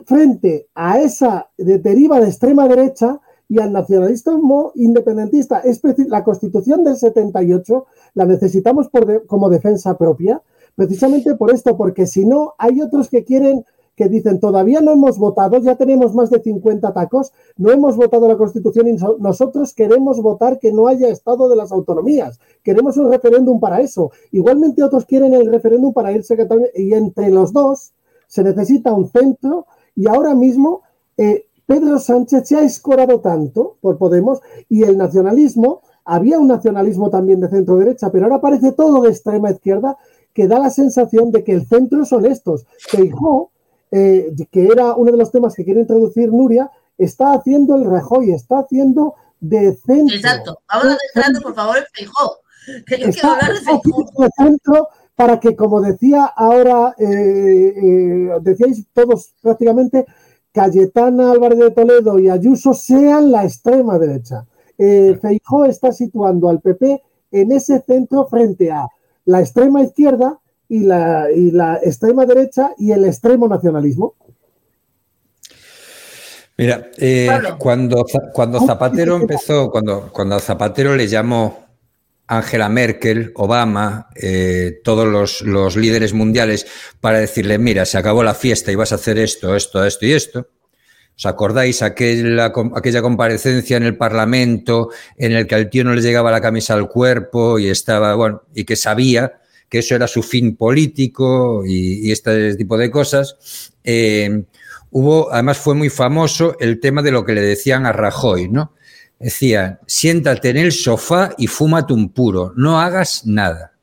[0.05, 5.59] frente a esa de- deriva de extrema derecha y al nacionalismo independentista.
[5.61, 10.43] Es la Constitución del 78 la necesitamos por de- como defensa propia,
[10.75, 15.17] precisamente por esto, porque si no, hay otros que quieren que dicen todavía no hemos
[15.17, 20.21] votado, ya tenemos más de 50 tacos, no hemos votado la Constitución y nosotros queremos
[20.21, 24.11] votar que no haya Estado de las autonomías, queremos un referéndum para eso.
[24.31, 27.93] Igualmente otros quieren el referéndum para irse Cataluña y entre los dos
[28.27, 30.81] se necesita un centro y ahora mismo
[31.17, 37.09] eh, Pedro Sánchez se ha escorado tanto por Podemos y el nacionalismo, había un nacionalismo
[37.09, 39.97] también de centro derecha, pero ahora parece todo de extrema izquierda
[40.33, 42.67] que da la sensación de que el centro son estos.
[42.77, 43.51] Feijó,
[43.91, 48.31] eh, que era uno de los temas que quiere introducir Nuria, está haciendo el Rajoy,
[48.31, 50.15] está haciendo de centro.
[50.15, 50.59] Exacto.
[50.67, 52.37] Vamos a por favor, el Feijó.
[52.85, 54.05] Que yo quiero hablar de Feijó.
[54.17, 60.05] De centro para que, como decía ahora, eh, eh, decíais todos prácticamente,
[60.51, 64.45] Cayetana Álvarez de Toledo y Ayuso sean la extrema derecha.
[64.77, 68.87] Eh, Feijó está situando al PP en ese centro frente a
[69.25, 74.15] la extrema izquierda y la, y la extrema derecha y el extremo nacionalismo.
[76.57, 81.65] Mira, eh, cuando, cuando Zapatero empezó, cuando, cuando Zapatero le llamó
[82.27, 86.65] Angela Merkel, Obama, eh, todos los, los, líderes mundiales
[87.01, 90.13] para decirle, mira, se acabó la fiesta y vas a hacer esto, esto, esto y
[90.13, 90.47] esto.
[91.17, 96.01] ¿Os acordáis aquella, aquella comparecencia en el Parlamento en el que al tío no le
[96.01, 99.39] llegaba la camisa al cuerpo y estaba, bueno, y que sabía
[99.75, 103.73] que eso era su fin político y, este tipo de cosas?
[103.83, 104.45] Eh,
[104.91, 108.71] hubo, además fue muy famoso el tema de lo que le decían a Rajoy, ¿no?
[109.19, 113.73] Decía, siéntate en el sofá y fúmate un puro, no hagas nada.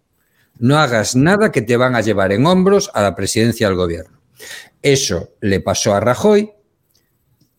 [0.58, 4.18] No hagas nada que te van a llevar en hombros a la presidencia del gobierno.
[4.80, 6.52] Eso le pasó a Rajoy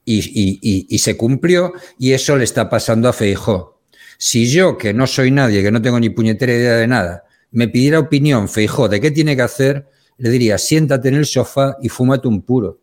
[0.06, 3.80] y, se cumplió y eso le está pasando a Feijó.
[4.18, 7.23] Si yo, que no soy nadie, que no tengo ni puñetera idea de nada,
[7.54, 9.88] me pidiera opinión Feijó de qué tiene que hacer,
[10.18, 12.80] le diría, siéntate en el sofá y fúmate un puro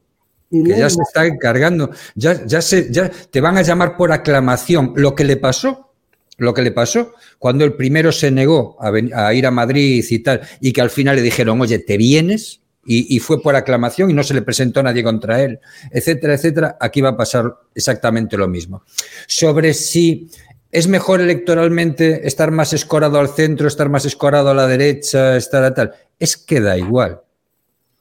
[0.50, 4.92] que ya se está encargando, ya, ya, se, ya te van a llamar por aclamación.
[4.96, 5.92] Lo que le pasó,
[6.38, 10.40] lo que le pasó, cuando el primero se negó a, ir a Madrid y tal,
[10.60, 12.60] y que al final le dijeron, oye, ¿te vienes?
[12.84, 15.60] Y, y, fue por aclamación y no se le presentó nadie contra él,
[15.92, 16.78] etcétera, etcétera.
[16.80, 18.82] Aquí va a pasar exactamente lo mismo.
[19.28, 20.30] Sobre si
[20.72, 25.64] es mejor electoralmente estar más escorado al centro, estar más escorado a la derecha, estar
[25.64, 27.20] a tal, es que da igual.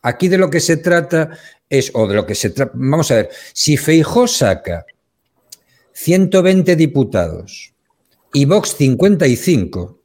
[0.01, 1.37] Aquí de lo que se trata
[1.69, 4.85] es, o de lo que se trata, vamos a ver, si Feijó saca
[5.93, 7.73] 120 diputados
[8.33, 9.99] y Vox 55,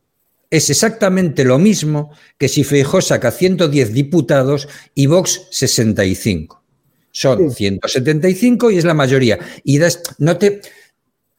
[0.50, 6.62] es exactamente lo mismo que si Feijó saca 110 diputados y Vox 65.
[7.10, 9.38] Son 175 y es la mayoría.
[9.62, 9.78] Y
[10.18, 10.60] no te,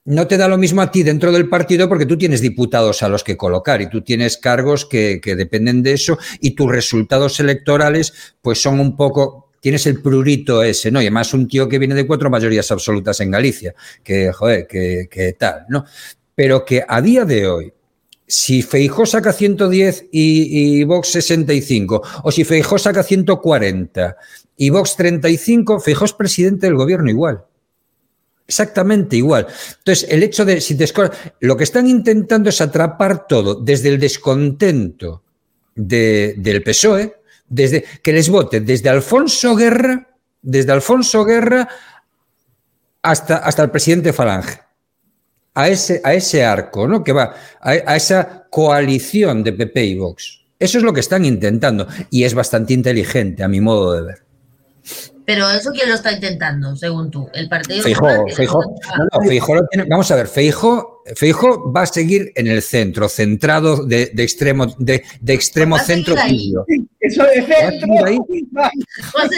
[0.06, 3.10] no te da lo mismo a ti dentro del partido porque tú tienes diputados a
[3.10, 7.40] los que colocar y tú tienes cargos que, que dependen de eso y tus resultados
[7.40, 11.02] electorales pues son un poco tienes el prurito ese, ¿no?
[11.02, 15.08] Y además un tío que viene de cuatro mayorías absolutas en Galicia, que, joder, que,
[15.10, 15.86] que tal, ¿no?
[16.36, 17.74] Pero que a día de hoy,
[18.28, 24.16] si Feijó saca 110 y, y, Vox 65, o si Feijó saca 140
[24.56, 27.44] y Vox 35, Feijó es presidente del gobierno igual.
[28.48, 29.48] Exactamente igual.
[29.80, 30.86] Entonces, el hecho de si te
[31.42, 35.24] lo que están intentando es atrapar todo desde el descontento
[35.74, 37.16] de, del PSOE,
[37.48, 40.08] desde que les vote desde Alfonso Guerra,
[40.42, 41.68] desde Alfonso Guerra
[43.02, 44.62] hasta, hasta el presidente Falange.
[45.56, 47.02] A ese, a ese arco, ¿no?
[47.02, 50.42] Que va a, a esa coalición de PP y Vox.
[50.60, 54.26] Eso es lo que están intentando y es bastante inteligente a mi modo de ver.
[55.26, 57.82] Pero eso quién lo está intentando, según tú, el partido.
[57.82, 62.32] Feijo, Feijo, no, no, Feijo lo tiene, vamos a ver, Feijo, Feijo va a seguir
[62.36, 66.16] en el centro, centrado de, de extremo, de, de extremo centro.
[67.00, 67.88] Eso de centro.
[67.90, 68.20] Va a ahí,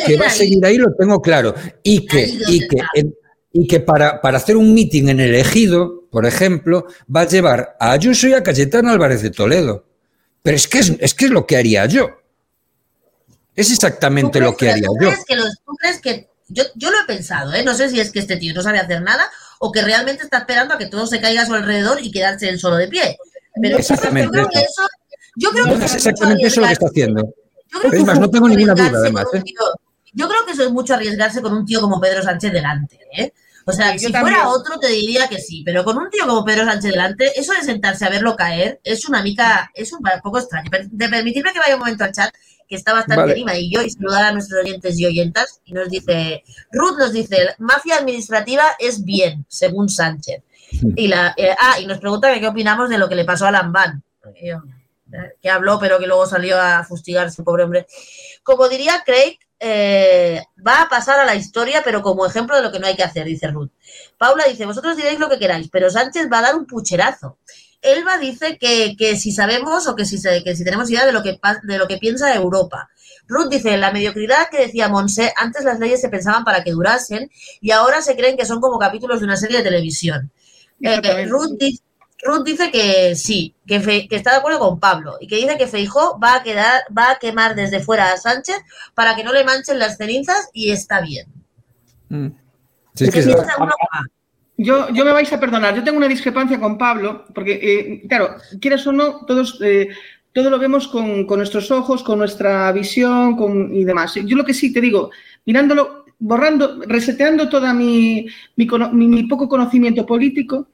[0.06, 1.56] que va a seguir ahí, lo tengo claro.
[1.84, 3.12] Y que, y que,
[3.54, 7.78] y que para, para hacer un meeting en el ejido, por ejemplo, va a llevar
[7.80, 9.86] a Ayuso y a Cayetano Álvarez de Toledo.
[10.44, 12.10] Pero es que es, es que es lo que haría yo.
[13.58, 15.10] Es exactamente lo que haría yo.
[15.28, 16.30] Que ¿Tú crees que.?
[16.48, 17.64] Yo, yo lo he pensado, ¿eh?
[17.64, 20.38] No sé si es que este tío no sabe hacer nada o que realmente está
[20.38, 23.18] esperando a que todo se caiga a su alrededor y quedarse él solo de pie.
[23.62, 24.88] Pero exactamente yo creo que eso.
[25.36, 27.34] Yo creo que es exactamente eso lo que está haciendo.
[27.92, 29.26] Es más, no tengo ninguna duda, además.
[29.34, 29.44] ¿eh?
[30.14, 33.34] yo creo que eso es mucho arriesgarse con un tío como Pedro Sánchez delante, ¿eh?
[33.66, 36.64] O sea, si fuera otro te diría que sí, pero con un tío como Pedro
[36.64, 40.72] Sánchez delante, eso de sentarse a verlo caer es una mica, es un poco extraño.
[40.90, 42.34] De permitirme que vaya un momento al chat,
[42.68, 43.60] que está bastante vale.
[43.60, 47.56] y yo, y saludar a nuestros oyentes y oyentas, y nos dice, Ruth nos dice,
[47.60, 50.44] mafia administrativa es bien, según Sánchez.
[50.96, 53.52] Y la, eh, ah, y nos pregunta qué opinamos de lo que le pasó a
[53.52, 54.04] Lambán,
[54.36, 54.54] eh,
[55.42, 57.88] que habló, pero que luego salió a fustigarse, pobre hombre.
[58.44, 62.72] Como diría Craig, eh, va a pasar a la historia, pero como ejemplo de lo
[62.72, 63.72] que no hay que hacer, dice Ruth.
[64.18, 67.38] Paula dice, vosotros diréis lo que queráis, pero Sánchez va a dar un pucherazo.
[67.82, 71.12] Elba dice que, que si sabemos o que si, se- que si tenemos idea de
[71.12, 72.90] lo, que, de lo que piensa Europa.
[73.28, 77.30] Ruth dice, la mediocridad que decía Monse, antes las leyes se pensaban para que durasen
[77.62, 80.32] y ahora se creen que son como capítulos de una serie de televisión.
[80.82, 81.30] Eh, Exactamente.
[81.30, 81.80] Ruth, di-
[82.24, 85.58] Ruth dice que sí, que, Fe- que está de acuerdo con Pablo y que dice
[85.58, 88.58] que Feijó va a quedar, va a quemar desde fuera a Sánchez
[88.96, 91.28] para que no le manchen las cenizas y está bien.
[92.10, 92.28] Mm.
[92.96, 93.78] Sí, es que ¿Qué es- piensa Europa?
[94.58, 98.38] Yo, yo me vais a perdonar, yo tengo una discrepancia con Pablo, porque, eh, claro,
[98.60, 99.90] quieras o no, todos, eh,
[100.34, 104.16] todo lo vemos con, con nuestros ojos, con nuestra visión con, y demás.
[104.16, 105.12] Yo lo que sí te digo,
[105.46, 110.70] mirándolo, borrando, reseteando toda mi, mi, poco conocimiento político,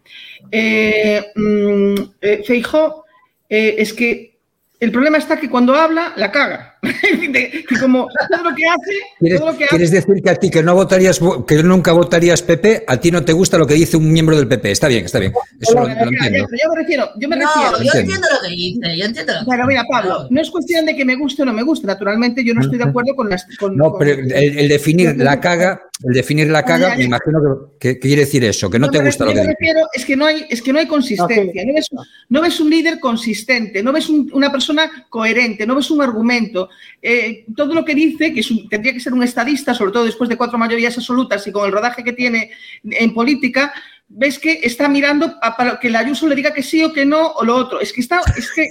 [0.52, 3.06] eh, mm, eh, Feijó,
[3.50, 4.38] eh, es que
[4.80, 6.73] el problema está que cuando habla, la caga.
[7.70, 10.36] Que como todo lo que hace, ¿Quieres, todo lo que hace quieres decir que a
[10.36, 13.66] ti que no votarías, vo- que nunca votarías PP, a ti no te gusta lo
[13.66, 14.72] que dice un miembro del PP?
[14.72, 15.34] Está bien, está bien.
[15.60, 16.48] Eso lo, lo entiendo.
[16.52, 17.72] yo me refiero, yo me No, refiero.
[17.72, 18.00] yo Entiendo.
[18.00, 19.84] entiendo lo que dice, yo entiendo lo que Pero mira.
[19.90, 21.88] Pablo, no es cuestión de que me guste o no me guste.
[21.88, 23.46] Naturalmente, yo no estoy de acuerdo con las.
[23.60, 26.98] Con, No, pero el, el definir la caga, el definir la caga, ya, ya.
[26.98, 29.42] me imagino que, que quiere decir eso, que no te me gusta lo que me
[29.42, 29.54] dice.
[29.60, 31.64] refiero es que no hay, es que no hay consistencia.
[31.66, 31.88] No ves,
[32.30, 36.70] no ves un líder consistente, no ves un- una persona coherente, no ves un argumento.
[37.02, 40.06] Eh, todo lo que dice, que es un- tendría que ser un estadista, sobre todo
[40.06, 42.52] después de cuatro mayorías absolutas y con el rodaje que tiene
[42.84, 43.74] en política,
[44.08, 47.06] ves que está mirando a- para que el Ayuso le diga que sí o que
[47.06, 47.80] no o lo otro.
[47.80, 48.68] Es que está, es que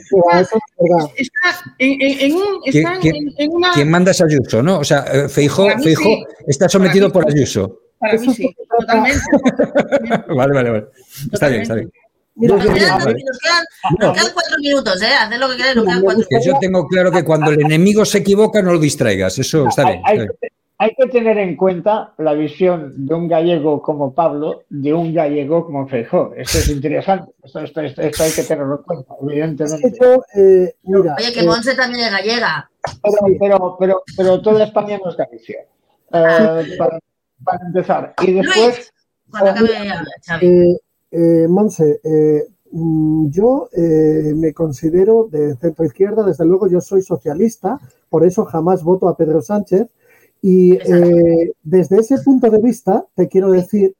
[1.16, 3.72] está, en, en- en un, ¿Quién- está quién- en, en una.
[3.72, 4.78] ¿Quién manda es Ayuso, ¿no?
[4.78, 6.24] O sea, eh, Feijó, mí Feijó sí.
[6.46, 7.80] está sometido por Ayuso.
[7.98, 9.20] Para mí sí, totalmente.
[10.34, 10.84] Vale, vale, vale.
[11.32, 11.92] Está bien, está bien.
[12.34, 13.12] Mira, Nos quedan, Vale.
[13.24, 13.64] nos quedan-
[14.00, 15.06] nos quedan cuatro minutos, ¿eh?
[15.20, 18.04] Haced lo que queráis, nos quedan cuatro Que yo tengo claro que cuando el enemigo
[18.06, 19.38] se equivoca, no lo distraigas.
[19.38, 20.02] Eso está bien.
[20.04, 20.36] hay está bien.
[20.40, 25.12] que, hay que tener en cuenta la visión de un gallego como Pablo, de un
[25.14, 26.32] gallego como Feijó.
[26.36, 27.32] Esto es interesante.
[27.44, 29.98] Esto, esto- esto- esto hay que tenerlo en cuenta, es que evidentemente.
[30.00, 32.70] yo, eh, mira, Oye, que eh, Monse también es gallega.
[33.02, 35.58] Pero, pero, pero, pero toda España no es Galicia.
[36.14, 36.98] Eh, para,
[37.44, 38.14] para empezar.
[38.22, 38.92] Y después, Luis,
[39.30, 40.76] cuando acabe de hablar, Xavi.
[41.12, 47.02] Eh, Monse, eh, mm, yo eh, me considero de centro izquierda, desde luego yo soy
[47.02, 49.88] socialista, por eso jamás voto a Pedro Sánchez.
[50.40, 53.94] Y eh, desde ese punto de vista, te quiero decir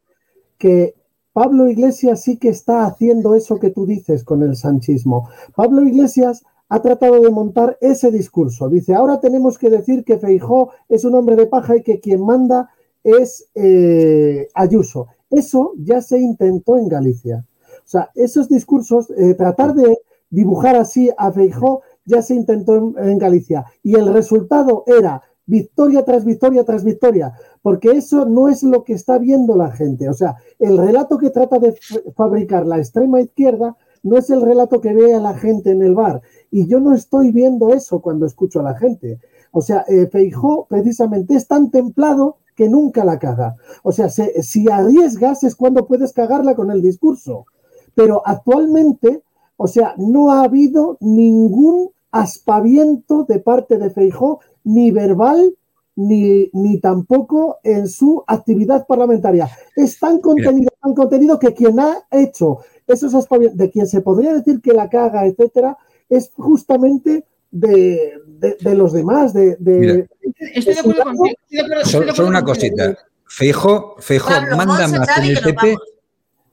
[0.59, 0.95] que
[1.33, 5.29] Pablo Iglesias sí que está haciendo eso que tú dices con el sanchismo.
[5.55, 8.69] Pablo Iglesias ha tratado de montar ese discurso.
[8.69, 12.25] Dice, ahora tenemos que decir que Feijó es un hombre de paja y que quien
[12.25, 12.71] manda
[13.05, 15.09] es eh, Ayuso.
[15.33, 17.45] Eso ya se intentó en Galicia.
[17.79, 19.99] O sea, esos discursos, eh, tratar de
[20.31, 23.65] dibujar así a Feijó ya se intentó en, Galicia.
[23.83, 28.93] Y el resultado era victoria tras victoria tras victoria, porque eso no es lo que
[28.93, 30.09] está viendo la gente.
[30.09, 31.77] O sea, el relato que trata de
[32.15, 35.95] fabricar la extrema izquierda no es el relato que ve a la gente en el
[35.95, 36.21] bar.
[36.51, 39.19] Y yo no estoy viendo eso cuando escucho a la gente.
[39.51, 43.57] O sea, eh, Feijó precisamente es tan templado que nunca la caga.
[43.83, 47.47] O sea, se- si arriesgas es cuando puedes cagarla con el discurso.
[47.95, 49.23] Pero actualmente,
[49.57, 55.57] o sea, no ha habido ningún aspaviento de parte de Feijó, ni verbal,
[55.97, 59.49] ni, ni tampoco en su actividad parlamentaria.
[59.77, 64.33] Es tan contenido, tan contenido que quien ha hecho esos aspavientos, de quien se podría
[64.33, 65.77] decir que la caga, etcétera,
[66.09, 70.07] es justamente de, de- de los demás, de, de- Mira.
[70.55, 71.05] Estoy de acuerdo
[71.49, 72.99] de Solo, una cosita.
[73.27, 75.77] Feijo, Feijo Pablo, manda más en el PP.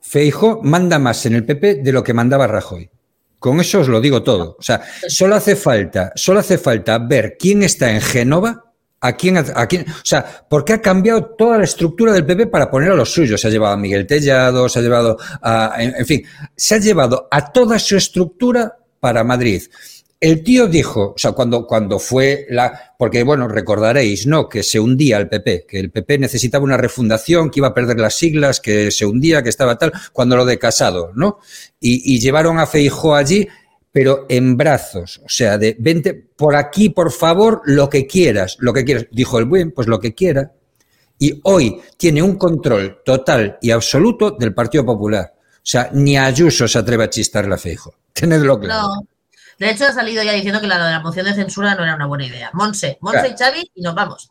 [0.02, 2.90] Feijo manda más en el PP de lo que mandaba Rajoy.
[3.40, 4.56] Con eso os lo digo todo.
[4.60, 8.66] O sea, solo hace falta, solo hace falta ver quién está en Génova,
[9.02, 12.70] a quién, a quién, o sea, porque ha cambiado toda la estructura del PP para
[12.70, 13.40] poner a los suyos.
[13.40, 16.24] Se ha llevado a Miguel Tellado, se ha llevado a, en, en fin,
[16.56, 19.64] se ha llevado a toda su estructura para Madrid.
[20.22, 22.94] El tío dijo, o sea, cuando, cuando fue la.
[22.98, 24.50] Porque, bueno, recordaréis, ¿no?
[24.50, 28.00] Que se hundía el PP, que el PP necesitaba una refundación, que iba a perder
[28.00, 31.40] las siglas, que se hundía, que estaba tal, cuando lo de Casado, ¿no?
[31.80, 33.48] Y, llevaron a Feijó allí,
[33.94, 38.74] pero en brazos, o sea, de vente por aquí, por favor, lo que quieras, lo
[38.74, 39.08] que quieras.
[39.12, 40.52] Dijo el buen, pues lo que quiera.
[41.18, 45.34] Y hoy tiene un control total y absoluto del Partido Popular.
[45.38, 47.94] O sea, ni Ayuso se atreve a chistarle a Feijo.
[48.14, 48.88] Tenedlo claro.
[48.96, 49.19] No.
[49.60, 51.96] De hecho, ha salido ya diciendo que la de la moción de censura no era
[51.96, 52.50] una buena idea.
[52.54, 53.34] Monse, Monse Claro.
[53.34, 54.30] y Xavi, y nos vamos.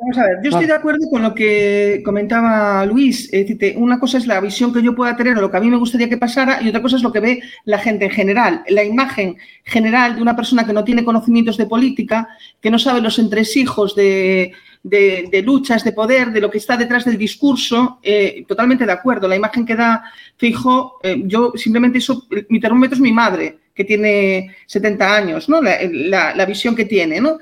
[0.00, 3.32] Vamos a ver, yo estoy de acuerdo con lo que comentaba Luis.
[3.32, 5.60] Es decir, una cosa es la visión que yo pueda tener o lo que a
[5.60, 8.10] mí me gustaría que pasara y otra cosa es lo que ve la gente en
[8.10, 8.64] general.
[8.68, 12.28] La imagen general de una persona que no tiene conocimientos de política,
[12.60, 14.52] que no sabe los entresijos de,
[14.82, 19.26] de, luchas de poder, de lo que está detrás del discurso, eh, totalmente de acuerdo.
[19.26, 20.04] La imagen que da
[20.36, 25.60] Fijo, eh, yo simplemente eso, mi termómetro es mi madre, que tiene 70 años, ¿no?
[25.60, 27.38] La, visión que tiene, ¿no?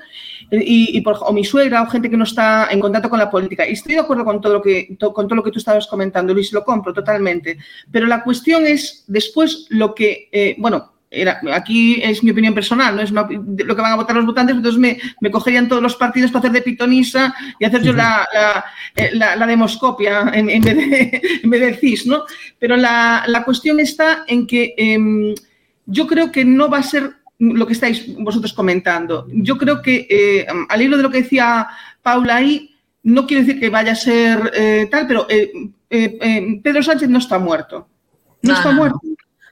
[0.51, 3.67] Y, por, o mi suegra o gente que no está en contacto con la política.
[3.67, 6.33] Y estoy de acuerdo con todo lo que, con todo lo que tú estabas comentando,
[6.33, 7.57] Luis, lo compro totalmente.
[7.89, 10.91] Pero la cuestión es después lo que, eh, bueno,
[11.53, 14.79] aquí es mi opinión personal, no es lo que van a votar los votantes, entonces
[15.21, 18.27] me, cogerían todos los partidos para hacer de pitonisa y hacer yo la,
[18.95, 19.11] eh,
[19.47, 22.23] demoscopia en, vez de, en, vez de, CIS, ¿no?
[22.59, 25.35] Pero la, cuestión está en que em,
[25.85, 29.27] yo creo que no va a ser lo que estáis vosotros comentando.
[29.31, 31.67] Yo creo que, eh, al hilo de lo que decía
[32.01, 32.71] Paula ahí,
[33.03, 35.27] no quiero decir que vaya a ser eh, tal, pero
[35.89, 37.87] Pedro Sánchez no está muerto.
[38.41, 38.99] No está muerto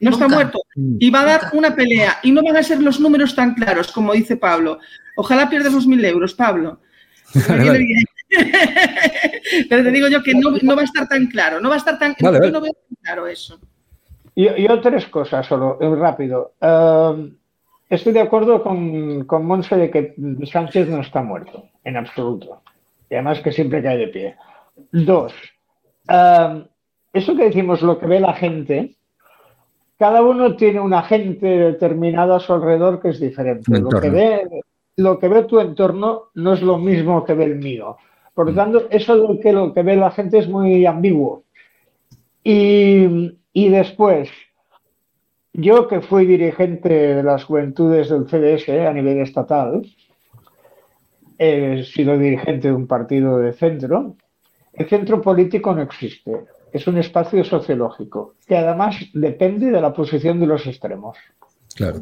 [0.03, 0.59] no está muerto.
[0.75, 0.97] Mm.
[0.99, 2.19] Y va a dar una pelea.
[2.23, 4.79] Y no van a ser los números tan claros, como dice Pablo.
[5.15, 6.81] Ojalá pierdas los mil euros, Pablo.
[9.69, 11.61] Pero te digo yo que no, va a estar tan claro.
[11.61, 13.59] No va a estar tan, no veo tan claro eso.
[14.35, 16.53] Y, yo tres cosas solo, eh, rápido.
[16.59, 17.35] Em,
[17.89, 20.15] estoy de acuerdo con, con Monse de que
[20.45, 22.61] Sánchez no está muerto, en absoluto.
[23.09, 24.35] Y además que siempre cae de pie.
[24.91, 25.33] Dos,
[26.07, 26.65] em,
[27.13, 28.95] eso que decimos, lo que ve la gente,
[29.99, 33.79] cada uno tiene un agente determinado a su alrededor que es diferente.
[33.79, 34.49] Lo que, ve,
[34.97, 37.97] lo que ve tu entorno no es lo mismo que ve el mío.
[38.33, 38.55] Por lo mm.
[38.55, 41.43] tanto, eso lo que, lo que ve la gente es muy ambiguo.
[42.43, 44.29] Y, después,
[45.53, 49.83] yo que fui dirigente de las juventudes del CDS a nivel estatal,
[51.37, 54.15] he sido dirigente de un partido de centro,
[54.73, 60.39] el centro político no existe es un espacio sociológico que además depende de la posición
[60.39, 61.15] de los extremos.
[61.75, 61.99] Claro.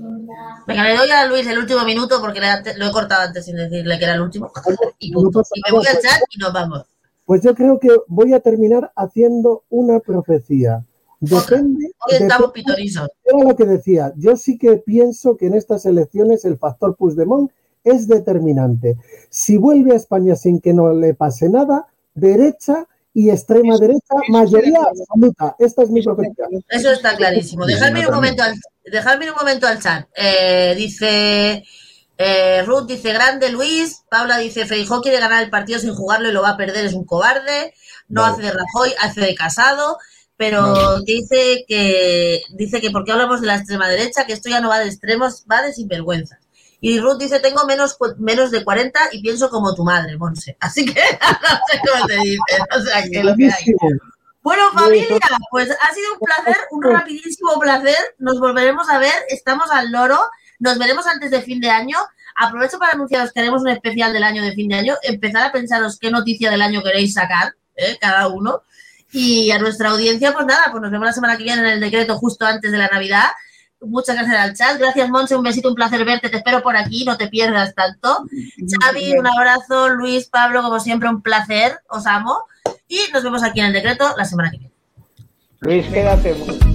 [0.65, 2.39] Venga, le doy a Luis el último minuto porque
[2.77, 4.51] lo he cortado antes sin decirle que era el último.
[4.99, 6.85] Y, me voy al chat y nos vamos.
[7.25, 10.83] Pues yo creo que voy a terminar haciendo una profecía.
[11.21, 11.91] Depende.
[11.99, 13.07] Hoy estamos pitorizos.
[13.23, 14.11] Era lo que decía.
[14.17, 17.51] Yo sí que pienso que en estas elecciones el factor Puigdemont
[17.83, 18.97] es determinante.
[19.29, 24.79] Si vuelve a España sin que no le pase nada, derecha y extrema derecha, mayoría
[24.79, 25.55] absoluta.
[25.59, 26.63] Esta es mi profesión.
[26.67, 27.67] Eso está clarísimo.
[27.67, 28.53] Dejadme un momento al,
[29.29, 30.07] un momento al chat.
[30.15, 31.63] Eh, dice
[32.17, 34.03] eh, Ruth, dice grande Luis.
[34.09, 36.93] Paula dice Feijó quiere ganar el partido sin jugarlo y lo va a perder, es
[36.93, 37.75] un cobarde.
[38.07, 39.97] No, hace de Rajoy, hace de Casado.
[40.41, 44.69] Pero dice que dice que porque hablamos de la extrema derecha, que esto ya no
[44.69, 46.39] va de extremos, va de sinvergüenza.
[46.79, 50.57] Y Ruth dice, tengo menos, menos de 40 y pienso como tu madre, Monse.
[50.59, 52.39] Así que no sé cómo te dice,
[52.75, 53.65] o sea, que lo que hay.
[54.41, 55.19] Bueno, familia,
[55.51, 57.99] pues ha sido un placer, un rapidísimo placer.
[58.17, 60.17] Nos volveremos a ver, estamos al loro.
[60.57, 61.97] Nos veremos antes de fin de año.
[62.35, 64.95] Aprovecho para anunciaros que haremos un especial del año de fin de año.
[65.03, 67.99] Empezar a pensaros qué noticia del año queréis sacar, ¿eh?
[68.01, 68.63] cada uno.
[69.13, 71.79] Y a nuestra audiencia, pues nada, pues nos vemos la semana que viene en el
[71.79, 73.27] decreto justo antes de la Navidad.
[73.81, 74.79] Muchas gracias al chat.
[74.79, 75.35] Gracias, Monse.
[75.35, 76.29] Un besito, un placer verte.
[76.29, 77.03] Te espero por aquí.
[77.03, 78.25] No te pierdas tanto.
[78.79, 79.89] Xavi, un abrazo.
[79.89, 81.79] Luis, Pablo, como siempre, un placer.
[81.89, 82.45] Os amo.
[82.87, 84.73] Y nos vemos aquí en el decreto la semana que viene.
[85.61, 86.70] Luis, quédate.